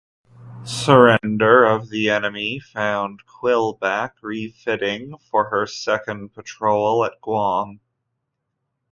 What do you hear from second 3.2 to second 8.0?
"Quillback" refitting for her second patrol at Guam.